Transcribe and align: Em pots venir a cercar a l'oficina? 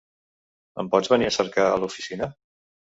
Em 0.85 0.89
pots 0.95 1.13
venir 1.17 1.29
a 1.29 1.35
cercar 1.37 1.69
a 1.69 1.79
l'oficina? 1.85 2.35